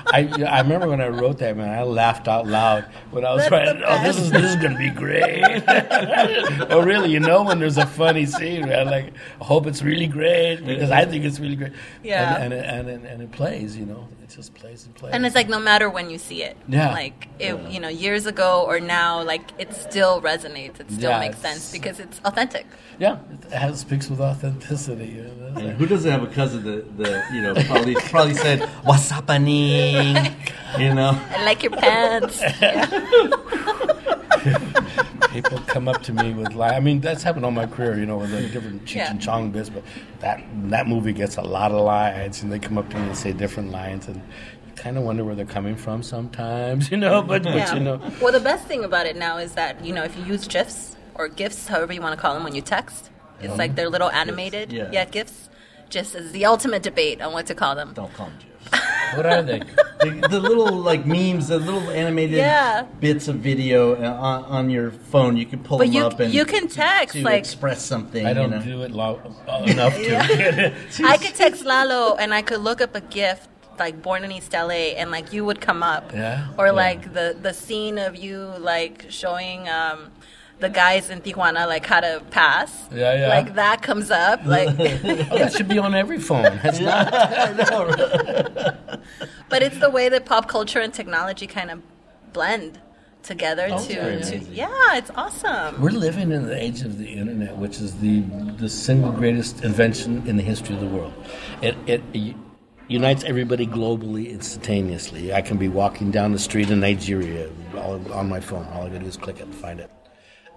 [0.06, 3.48] I I remember when I wrote that man, I laughed out loud when I was
[3.48, 3.82] That's writing.
[3.86, 5.42] Oh, this is this is gonna be great.
[6.70, 7.10] oh, really?
[7.10, 10.90] You know when there's a funny scene, man, like I hope it's really great because
[10.90, 11.72] I think it's really great.
[12.02, 12.36] Yeah.
[12.36, 13.76] and and it, and, and it plays.
[13.76, 15.14] You know, it just plays and plays.
[15.14, 16.92] And it's like no matter when you see it, Yeah.
[16.92, 20.80] like it, you know, years ago or now, like it still resonates.
[20.80, 22.66] It still Yeah, makes sense because it's authentic.
[22.98, 25.06] yeah, it has speaks with authenticity.
[25.16, 28.34] You know, that's And who doesn't have a cousin that, that you know probably probably
[28.34, 28.58] said
[28.88, 30.16] "What's happening?"
[30.78, 32.42] You know, I like your pants.
[35.30, 38.06] People come up to me with like I mean that's happened all my career, you
[38.06, 39.10] know, with the different Cheech Yeah.
[39.10, 39.82] and Chong bits, but
[40.20, 43.16] that that movie gets a lot of lines and they come up to me and
[43.16, 44.22] say different lines and you
[44.76, 48.32] kind of wonder where they're coming from sometimes, you know, but, but you know Well,
[48.32, 51.28] the best thing about it now is that you know if you use GIFs or
[51.28, 53.10] GIFs, however you want to call them, when you text,
[53.40, 54.72] it's like they're little animated.
[54.72, 54.90] Yeah.
[54.92, 55.48] yeah, GIFs.
[55.90, 57.92] Just is the ultimate debate on what to call them.
[57.94, 58.50] don't call them GIFs.
[59.16, 59.58] what are they?
[60.00, 62.82] the, the little like memes, the little animated Yeah.
[63.00, 65.36] bits of video uh, on, on your phone.
[65.36, 68.24] You can pull But them you- up and you can text, to, like- express something.
[68.26, 68.64] I don't you know?
[68.64, 70.74] do it lo- uh, enough to.
[71.04, 73.46] I could text Lalo and I could look up a GIF
[73.78, 76.12] like born in East LA and like you would come up.
[76.12, 76.48] Yeah?
[76.58, 76.72] Or Yeah.
[76.72, 80.10] like the the scene of you like showing um
[80.60, 82.86] the guys in Tijuana like how to pass.
[82.92, 83.28] Yeah, yeah.
[83.28, 84.44] Like that comes up.
[84.46, 86.58] Like Oh, that should be on every phone.
[86.64, 87.10] It's not.
[89.48, 91.82] but it's the way that pop culture and technology kind of
[92.32, 92.80] blend
[93.22, 95.80] together Oh, to, to yeah, it's awesome.
[95.80, 98.20] We're living in the age of the internet, which is the
[98.58, 101.14] the single greatest invention in the history of the world.
[101.62, 102.34] It it u-
[102.94, 105.34] unites everybody globally instantaneously.
[105.34, 108.64] I can be walking down the street in Nigeria all, on my phone.
[108.72, 109.90] All I got to do is click it and find it.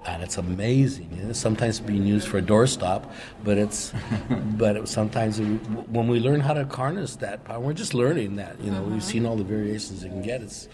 [0.05, 1.09] And it's amazing.
[1.17, 3.11] You know, sometimes being used for a doorstop,
[3.43, 3.91] but it's,
[4.29, 8.61] but it, sometimes when we learn how to harness that power, we're just learning that.
[8.61, 9.01] You know, we've uh-huh.
[9.01, 10.41] seen all the variations it can get.
[10.41, 10.69] It's,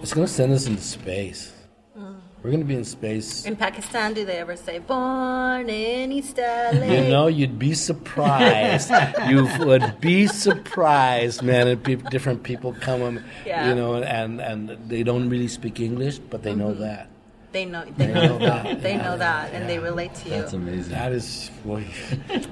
[0.00, 1.52] it's going to send us into space.
[2.42, 3.44] We're going to be in space.
[3.44, 6.72] In Pakistan, do they ever say "born in East LA"?
[6.72, 8.90] You know, you'd be surprised.
[9.28, 11.68] you would be surprised, man.
[11.68, 13.68] And peop different people come, Yeah.
[13.68, 16.80] you know, and and they don't really speak English, but they know mm-hmm.
[16.82, 17.06] that.
[17.52, 17.84] They know.
[17.84, 18.26] They They know.
[18.26, 18.82] know that.
[18.82, 19.02] They Yeah.
[19.02, 20.40] know that, and they relate to you.
[20.42, 20.94] That's amazing.
[20.94, 21.86] That is, boy,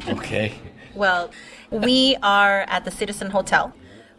[0.08, 0.52] okay.
[0.94, 1.30] Well,
[1.70, 3.72] we are at the Citizen Hotel.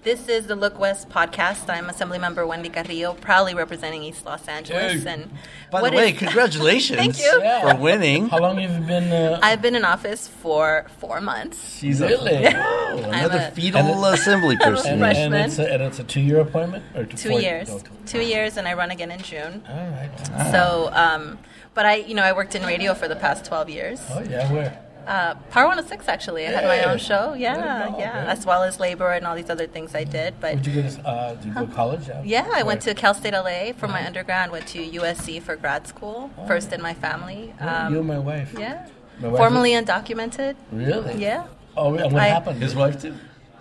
[0.03, 1.69] This is the Look West podcast.
[1.69, 5.03] I'm Assemblymember Wendy Carrillo, proudly representing East Los Angeles.
[5.03, 5.13] Hey.
[5.13, 5.29] And
[5.69, 7.39] By what the way, is- congratulations Thank you.
[7.61, 8.27] for winning.
[8.29, 9.11] How long have you been?
[9.11, 11.77] Uh, I've been in office for four months.
[11.77, 12.47] She's a- Really?
[12.55, 15.03] Oh, another a- fetal assembly person.
[15.03, 17.69] and, and it's a, and it's a two-year appointment or Two four- years.
[17.69, 19.63] oh, Two years, and I run again in June.
[19.69, 20.51] All right.
[20.51, 21.37] So, um,
[21.75, 24.01] but I, you know, I worked in radio for the past 12 years.
[24.09, 24.83] Oh yeah, where?
[25.12, 26.47] Uh, Power 106, actually.
[26.47, 27.34] I had my own show.
[27.34, 28.13] Yeah, go, yeah.
[28.13, 28.28] man.
[28.28, 30.39] As well as labor and all these other things I did.
[30.39, 31.08] But Did you go to?
[31.08, 32.08] Uh, did you go to college?
[32.08, 32.21] Yeah.
[32.24, 34.52] Yeah, I went to Cal State LA for my undergrad.
[34.52, 36.30] Went to USC for grad school.
[36.47, 37.54] First in my family.
[37.60, 38.56] Um, you and my wife.
[38.58, 38.88] yeah,
[39.19, 40.56] My wife formerly undocumented.
[40.71, 41.15] Really?
[41.21, 42.62] Yeah, Oh, and what I- happened?
[42.62, 43.13] His wife too.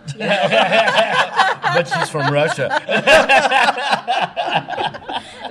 [0.18, 2.68] but she's from Russia.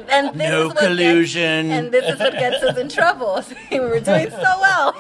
[0.09, 1.71] and this No is what gets- collusion.
[1.71, 3.43] and this is what gets us in trouble.
[3.71, 4.95] we were doing so well.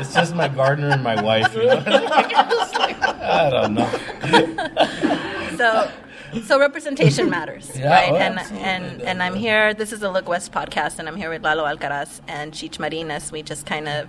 [0.00, 1.54] it's just my gardener and my wife.
[1.54, 1.82] You know?
[1.86, 5.56] I don't know.
[5.56, 5.90] so
[6.44, 10.28] so representation matters Yeah, right oh, and and and i'm here this is the look
[10.28, 14.08] west podcast and i'm here with lalo alcaraz and Cheech marinas we just kind of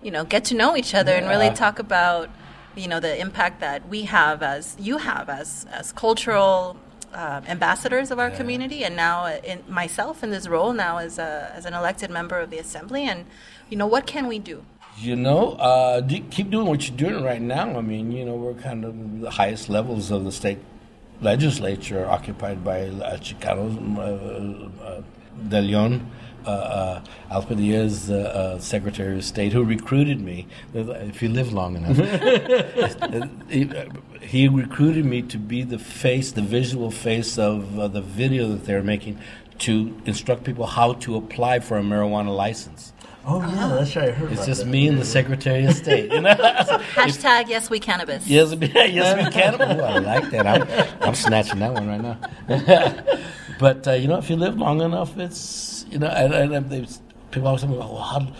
[0.00, 2.30] you know get to know each other and really talk about
[2.76, 6.76] you know the impact that we have as you have as as cultural
[7.16, 11.50] uh, ambassadors of our community and now in myself in this role now as a
[11.54, 13.04] as an elected member of the assembly.
[13.04, 13.24] And
[13.70, 14.64] you know what can we do?
[14.98, 17.76] You know, uh, do, keep doing what you're doing right now.
[17.76, 20.58] I mean, you know, we're kind of the highest levels of the state
[21.20, 25.02] legislature occupied by uh, Chicanos, uh, uh,
[25.48, 26.10] De Leon,
[26.46, 30.46] uh, uh, uh, uh, Secretary of State, who recruited me.
[30.74, 31.96] If you live long enough,
[33.48, 33.70] he,
[34.20, 38.64] he recruited me to be the face, the visual face of uh, the video that
[38.64, 39.18] they're making
[39.58, 42.92] to instruct people how to apply for a marijuana license.
[43.28, 44.10] Oh yeah, that's right.
[44.10, 44.70] I heard It's about just that.
[44.70, 46.12] me and the Secretary of State.
[46.12, 46.34] You know?
[46.94, 49.54] hashtag yes we cannabis yes, we- yes, we can.
[49.60, 50.46] Ooh, I like that.
[50.46, 50.62] I'm,
[51.08, 52.18] I'm snatching that one right now.
[53.58, 56.70] but uh, you know, if you live long enough, it's you know, and, and, and
[56.70, 56.86] they,
[57.30, 58.32] people always say, "Well, how,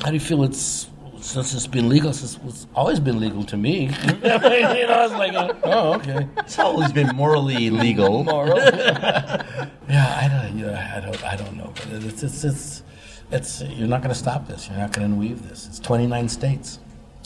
[0.00, 0.88] how do you feel it's
[1.20, 2.12] since it's been legal?
[2.12, 6.28] Since it's always been legal to me." you know, it's like, uh, oh, okay.
[6.38, 8.24] It's always been morally legal.
[8.24, 8.58] Moral.
[8.58, 11.72] yeah, I don't, you know, I don't, I don't know.
[11.74, 12.82] But it's, it's, it's,
[13.30, 13.62] it's.
[13.62, 14.68] You're not going to stop this.
[14.68, 15.66] You're not going to unweave this.
[15.66, 16.78] It's 29 states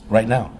[0.09, 0.53] right now.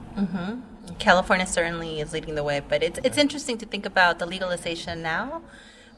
[0.99, 5.03] California certainly is leading the way, but it's it's interesting to think about the legalization
[5.03, 5.43] now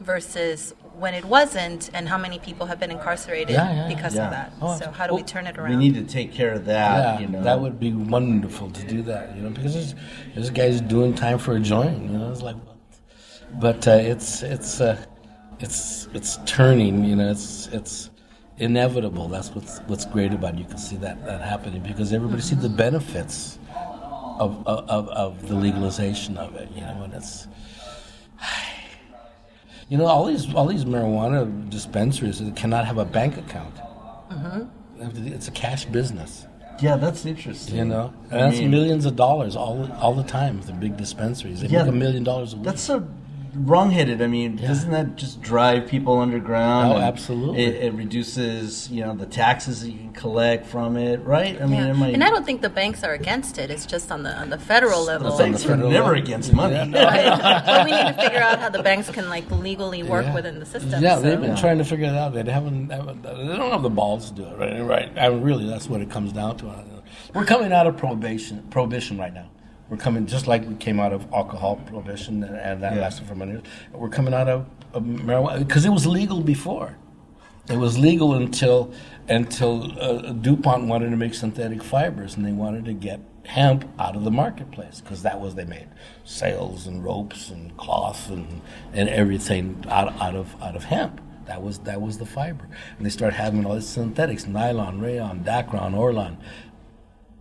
[0.00, 4.24] versus when it wasn't, and how many people have been incarcerated Yeah, yeah, because yeah.
[4.24, 4.52] of that.
[4.60, 5.70] Oh, so how do we turn it around?
[5.70, 6.98] We need to take care of that.
[6.98, 9.34] yeah, you know, that would be wonderful to do that.
[9.36, 9.94] You know, because there's,
[10.34, 12.02] there's guys doing time for a joint.
[12.02, 12.76] You know, it's like, what?
[13.60, 14.96] but uh, it's it's uh,
[15.60, 17.04] it's it's turning.
[17.04, 18.10] You know, it's it's
[18.58, 19.28] inevitable.
[19.28, 20.58] That's what's what's great about it.
[20.60, 23.58] You can see that that happening because everybody sees the benefits
[24.38, 26.68] of, of of the legalization of it.
[26.74, 27.46] You know, and it's.
[29.88, 33.74] You know, all these all these marijuana dispensaries cannot have a bank account.
[34.30, 35.28] Mm-hmm.
[35.28, 36.46] It's a cash business.
[36.80, 37.76] yeah, that's interesting.
[37.76, 40.60] You know, and I that's mean, millions of dollars all all the time.
[40.62, 42.64] The big dispensaries, they Yeah, make a million dollars a week.
[42.66, 43.06] That's so
[43.66, 44.22] wrong-headed.
[44.22, 46.92] I mean, doesn't that just drive people underground?
[46.92, 47.64] Oh, absolutely.
[47.64, 51.60] It, it reduces, you know, the taxes that you can collect from it, right?
[51.60, 51.86] I mean, Yeah.
[51.88, 53.70] am I, and I don't think the banks are against it.
[53.70, 55.36] It's just on the on the federal level.
[55.36, 56.22] the banks are federal never level.
[56.22, 56.74] against money.
[56.76, 56.92] Right.
[57.66, 60.34] but we need to figure out how the banks can like legally work Yeah.
[60.34, 61.02] within the system.
[61.02, 62.32] yeah, so- they've been trying to figure it out.
[62.34, 63.22] They haven't, haven't.
[63.22, 64.58] They don't have the balls to do it.
[64.58, 65.18] Right, right.
[65.18, 66.84] I mean, really, that's what it comes down to.
[67.34, 69.48] We're coming out of prohibition, prohibition right now.
[69.88, 73.00] We're coming just like we came out of alcohol prohibition, and, that Yeah.
[73.00, 73.62] lasted for many years.
[73.92, 76.96] We're coming out of, of marijuana because it was legal before.
[77.70, 78.92] It was legal until
[79.28, 84.14] until uh, DuPont wanted to make synthetic fibers, and they wanted to get hemp out
[84.14, 85.88] of the marketplace because that was they made
[86.24, 88.60] sails and ropes and cloth and
[88.92, 91.20] and everything out, out of out of hemp.
[91.46, 95.44] That was that was the fiber, and they started having all these synthetics: nylon, rayon,
[95.44, 96.36] Dacron, Orlon,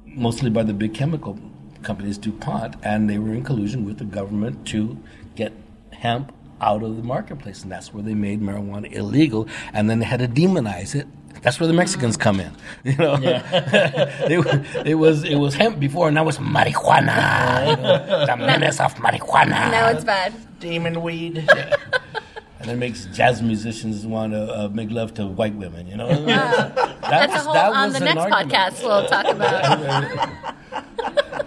[0.06, 1.38] mostly by the big chemical
[1.84, 4.98] companies, DuPont, and they were in collusion with the government to
[5.36, 5.54] get
[5.92, 10.06] hemp out of the marketplace, and that's where they made marijuana illegal, and then they
[10.06, 11.08] had to demonize it.
[11.44, 12.52] That's where the Mexicans come in,
[12.84, 13.16] you know.
[13.22, 14.38] it,
[14.88, 17.70] it was it was hemp before, and now it's marijuana.
[17.70, 19.72] You know, the menace of marijuana.
[19.72, 20.34] Now it's bad.
[20.60, 21.48] Demon weed.
[22.60, 25.86] and it makes jazz musicians want to uh, make love to white women.
[25.88, 28.52] You know, That's that a whole that on the next argument.
[28.52, 28.84] podcast.
[28.84, 30.56] We'll talk about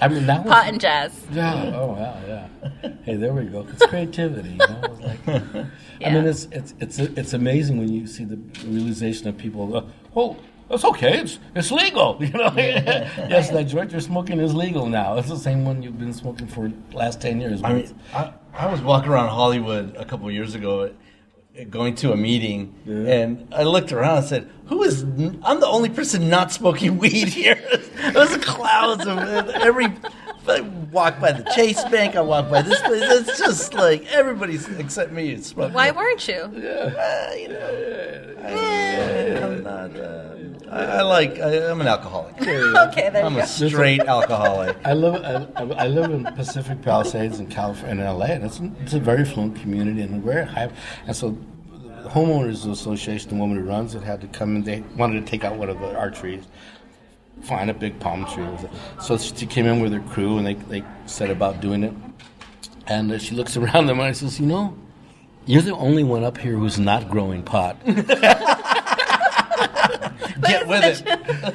[0.00, 1.24] I mean, that was pot and jazz.
[1.30, 1.72] Yeah.
[1.74, 2.18] Oh wow.
[2.26, 2.48] Yeah.
[3.04, 3.66] Hey, there we go.
[3.70, 4.50] It's creativity.
[4.50, 4.80] You know.
[4.84, 5.28] It's like,
[6.04, 8.36] I mean, it's it's it's it's amazing when you see the
[8.66, 9.76] realization of people.
[9.76, 9.84] Uh,
[10.16, 10.36] oh,
[10.70, 11.18] it's okay.
[11.18, 12.16] It's it's legal.
[12.20, 12.52] You know.
[12.56, 15.16] yes, like George, your smoking is legal now.
[15.18, 17.62] It's the same one you've been smoking for the last ten years.
[17.62, 20.90] I mean, I, I was walking around Hollywood a couple of years ago,
[21.68, 25.02] going to a meeting, and I looked around and said, "Who is?
[25.02, 27.56] I'm the only person not smoking weed here."
[28.12, 29.88] There's clouds of every.
[30.48, 32.16] I walk by the Chase Bank.
[32.16, 33.02] I walk by this place.
[33.04, 35.74] It's just like everybody's except me is smoking.
[35.74, 36.34] Why weren't you?
[36.34, 39.96] Uh, you know, I, I'm not.
[39.96, 40.34] Uh,
[40.70, 41.38] I, I like.
[41.40, 42.36] I, I'm an alcoholic.
[42.40, 43.46] Okay, there I'm you a go.
[43.46, 44.76] straight alcoholic.
[44.84, 45.14] I live
[45.56, 49.22] I, I live in Pacific Palisades in California, in LA, and it's, it's a very
[49.22, 50.70] affluent community and very high.
[51.06, 51.36] And so,
[52.02, 55.30] the homeowners association, the woman who runs it, had to come and they wanted to
[55.30, 56.44] take out one of the, our trees,
[57.42, 58.46] find a big palm tree.
[59.00, 61.94] So she came in with her crew and they they set about doing it.
[62.86, 64.76] And uh, she looks around them and I says, "You know,
[65.46, 67.76] you're the only one up here who's not growing pot."
[70.46, 71.06] Get with it.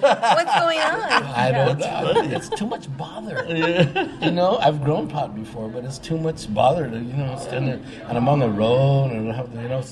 [0.02, 1.02] What's going on?
[1.36, 2.14] I don't know.
[2.36, 3.46] It's too much bother.
[4.26, 7.68] You know, I've grown pot before, but it's too much bother to, you know, stand
[7.68, 9.84] there and I'm on the road and I have to, you know,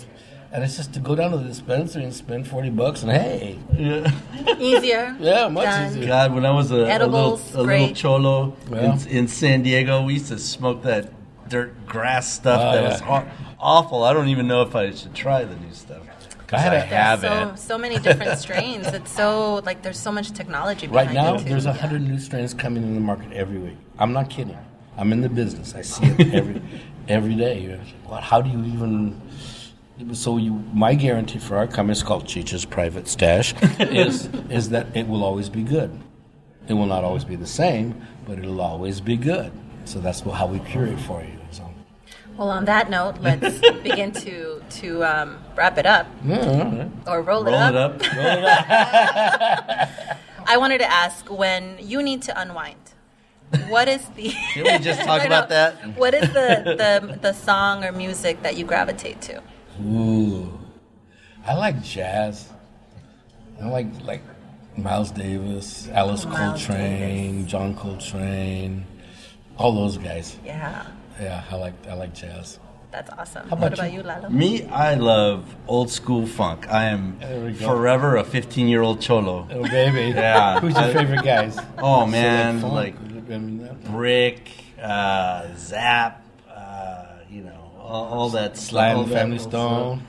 [0.51, 3.59] and it's just to go down to the dispensary and spend 40 bucks and hey,
[4.59, 5.15] Easier.
[5.19, 5.89] yeah, much Done.
[5.91, 6.07] easier.
[6.07, 8.93] God, when I was a, a little, a little cholo Yeah.
[8.93, 11.11] in, in San Diego, we used to smoke that
[11.49, 12.89] dirt grass stuff Oh, that yeah.
[12.91, 13.25] was aw-
[13.59, 14.03] awful.
[14.03, 16.02] I don't even know if I should try the new stuff.
[16.55, 17.59] I had a- have so, it.
[17.59, 18.87] so many different strains.
[18.87, 21.75] It's so like there's so much technology Right now, there's a Yeah.
[21.77, 23.77] hundred new strains coming in the market every week.
[23.99, 24.57] I'm not kidding.
[24.97, 25.73] I'm in the business.
[25.75, 26.61] I see it every
[27.07, 27.79] every day.
[28.05, 28.23] What?
[28.23, 29.19] How do you even?
[30.13, 34.95] So you, my guarantee for our company is called Cheech's Private Stash is is that
[34.95, 35.91] it will always be good.
[36.67, 39.51] It will not always be the same, but it'll always be good.
[39.85, 41.37] So that's how we curate for you.
[42.37, 46.89] Well, on that note, let's begin to to um, wrap it up Yeah, right.
[47.07, 47.95] or roll, Roll it it up.
[47.95, 48.01] up.
[50.45, 52.75] I wanted to ask when you need to unwind.
[53.69, 54.33] What is the?
[54.53, 55.75] Can we just talk about that?
[55.95, 59.41] What is the, the the song or music that you gravitate to?
[59.81, 60.59] Ooh,
[61.45, 62.49] I like jazz.
[63.61, 64.23] I like like
[64.75, 68.87] Miles Davis, Alice Miles Coltrane, John Coltrane,
[69.57, 70.35] all those guys.
[70.43, 70.87] Yeah,
[71.21, 72.59] Yeah, I like I like jazz.
[72.91, 73.47] that's awesome.
[73.49, 73.97] How what about about you?
[73.99, 74.29] you, Lalo?
[74.29, 76.67] Me, I love old school funk.
[76.71, 77.65] I am There we go.
[77.67, 79.47] forever a 15 year old cholo.
[79.51, 80.59] Oh baby, Yeah.
[80.61, 81.57] Who's your I- favorite guys?
[81.79, 82.73] Oh man, funk.
[82.73, 84.49] like I mean, that- Brick,
[84.81, 89.51] uh, Zap, uh, you know, all, all that Sly all and Family stuff.
[89.51, 90.03] Stone.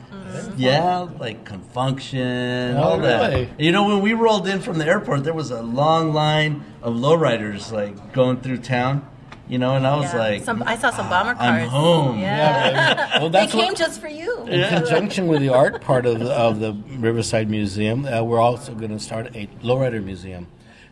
[0.57, 3.45] Yeah, like Con Funk Shun, Oh, all really?
[3.45, 3.61] that.
[3.61, 6.95] You know, when we rolled in from the airport, there was a long line of
[6.95, 9.07] lowriders like going through town.
[9.47, 10.19] You know, and I was Yeah.
[10.19, 11.63] like, some, I saw some bomber cars.
[11.65, 12.19] I'm home.
[12.19, 13.11] Yeah, Yeah, baby.
[13.21, 14.45] Well, they came what, just for you.
[14.47, 18.75] in conjunction with the art part of the, of the Riverside Museum, uh, we're also
[18.75, 20.47] going to start a lowrider museum.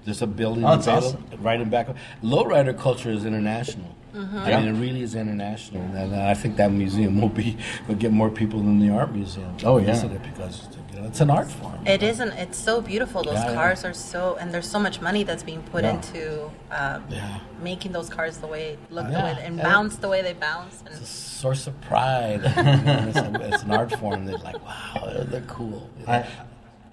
[0.04, 1.42] There's a building Oh, that's in Beta- awesome.
[1.42, 1.88] right in back.
[1.88, 3.94] of- Lowrider culture is international.
[4.14, 4.38] Mm-hmm.
[4.38, 7.56] I mean, it really is international, and uh, I think that museum will be
[7.88, 9.56] will get more people than the art museum.
[9.64, 9.96] Oh, yeah.
[10.04, 11.86] it because you know, it's an art form.
[11.86, 12.32] It isn't.
[12.32, 13.22] It's so beautiful.
[13.22, 13.54] Those Yeah, yeah.
[13.54, 15.90] cars are so, and there's so much money that's being put Yeah.
[15.94, 17.38] into um, Yeah.
[17.62, 19.24] making those cars the way look the Yeah.
[19.34, 19.62] way and Yeah.
[19.64, 20.82] bounce the way they bounce.
[20.86, 22.40] And source of pride.
[22.44, 24.24] It's, a, it's an art form.
[24.26, 25.90] They're like, wow, they're, they're cool.
[26.06, 26.24] I,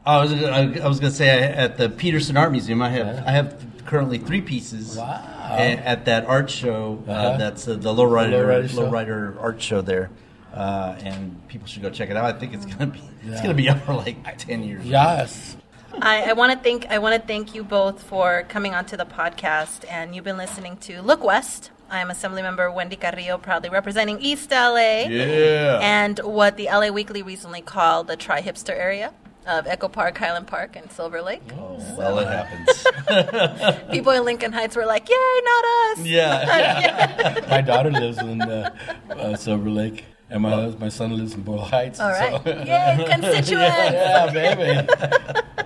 [0.06, 3.08] I was I, I was gonna say I, at the Petersen Art Museum, I have
[3.08, 3.24] Yeah.
[3.28, 4.98] I have currently three pieces.
[4.98, 5.22] Wow.
[5.52, 7.38] a- At that art show, uh, Uh-huh.
[7.38, 8.70] that's uh, the Lowrider Lowrider.
[8.70, 10.10] Lowrider art show there,
[10.54, 12.26] uh, and people should go check it out.
[12.26, 14.86] I think it's gonna be it's gonna be up for like ten years.
[14.86, 15.58] yes.
[16.02, 19.06] I, I want to thank I want to thank you both for coming onto the
[19.06, 21.72] podcast, and you've been listening to Look West.
[21.90, 25.06] I am Assembly Member Wendy Carrillo, proudly representing East LA.
[25.10, 25.80] Yeah.
[25.82, 29.12] and what the LA Weekly recently called the tri hipster area
[29.48, 31.42] of Echo Park, Highland Park, and Silver Lake.
[31.58, 33.88] Oh, well, it happens.
[33.92, 35.66] People in Lincoln Heights were like, "Yay, not
[35.98, 37.46] us!" yeah.
[37.50, 38.70] My daughter lives in uh,
[39.10, 42.00] uh, Silver Lake, and my my son lives in Boyle Heights.
[42.00, 43.52] All right, so- yay, constituents!
[43.94, 44.88] yeah, baby.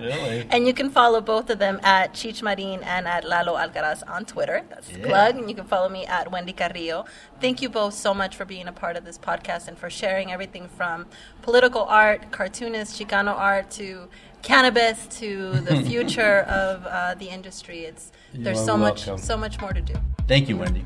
[0.00, 0.46] really?
[0.50, 4.24] And you can follow both of them at Cheech Marin and at Lalo Alcaraz on
[4.24, 4.62] Twitter.
[4.68, 5.06] That's Yeah.
[5.06, 5.36] plug.
[5.36, 7.04] And you can follow me at Wendy Carrillo.
[7.40, 10.32] Thank you both so much for being a part of this podcast and for sharing
[10.32, 11.06] everything from
[11.42, 14.08] political art, cartoonist, Chicano art, to
[14.42, 17.80] cannabis, to the future of uh, the industry.
[17.84, 19.94] It's You there's so much so much more to do.
[20.26, 20.84] Thank you, Wendy.